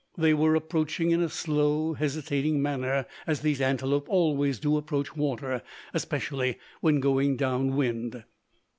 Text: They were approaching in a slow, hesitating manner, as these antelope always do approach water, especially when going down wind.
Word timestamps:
They 0.17 0.33
were 0.33 0.55
approaching 0.55 1.11
in 1.11 1.21
a 1.21 1.29
slow, 1.29 1.93
hesitating 1.93 2.59
manner, 2.59 3.05
as 3.27 3.41
these 3.41 3.61
antelope 3.61 4.07
always 4.09 4.57
do 4.57 4.75
approach 4.75 5.15
water, 5.15 5.61
especially 5.93 6.57
when 6.79 6.99
going 6.99 7.37
down 7.37 7.75
wind. 7.75 8.23